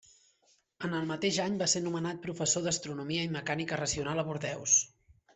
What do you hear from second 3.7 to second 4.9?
Racional a Bordeus.